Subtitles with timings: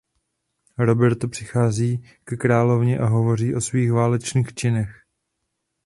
[0.77, 5.03] Roberto přichází ke královně a hovoří o svých válečných činech.